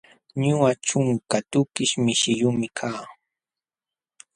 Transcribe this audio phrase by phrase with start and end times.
[0.43, 3.01] Ñuqa ćhunka tukish mishiyuqmi kaa.